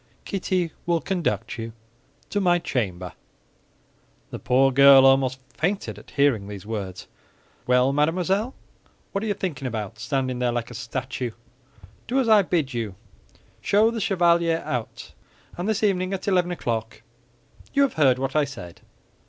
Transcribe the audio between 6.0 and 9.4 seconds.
hearing these words. "Well, mademoiselle, what are you